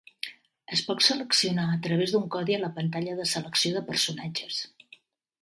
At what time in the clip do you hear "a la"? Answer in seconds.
2.57-2.71